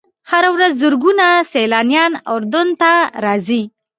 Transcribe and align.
هره 0.31 0.49
ورځ 0.55 0.71
زرګونه 0.81 1.27
سیلانیان 1.51 2.13
اردن 2.33 2.67
ته 2.81 2.91
راځي. 3.23 3.63